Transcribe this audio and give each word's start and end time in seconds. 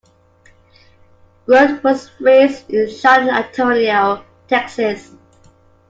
Grote 1.45 1.83
was 1.83 2.09
raised 2.19 2.71
in 2.71 2.89
San 2.89 3.29
Antonio, 3.29 4.25
Texas. 4.47 5.13